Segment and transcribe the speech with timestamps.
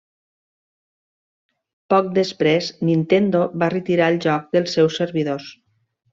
[1.95, 5.53] Poc després Nintendo va retirar el joc dels seus servidors.